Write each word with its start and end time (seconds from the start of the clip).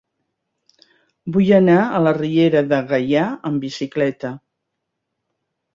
Vull 1.35 1.51
anar 1.57 1.77
a 1.81 2.01
la 2.07 2.15
Riera 2.19 2.65
de 2.73 2.81
Gaià 2.95 3.27
amb 3.53 3.67
bicicleta. 3.69 4.35